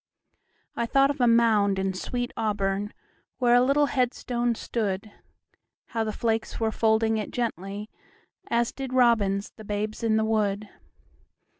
[0.75, 2.89] I thought of a mound in sweet AuburnWhere
[3.55, 5.11] a little headstone stood;
[5.89, 7.87] How the flakes were folding it gently,
[8.49, 10.67] As did robins the babes in the wood.